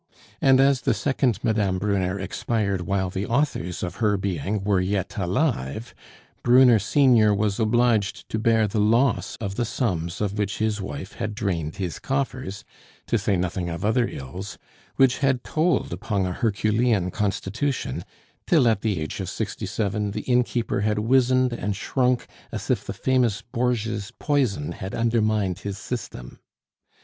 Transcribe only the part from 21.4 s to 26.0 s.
and shrunk as if the famous Borgia's poison had undermined his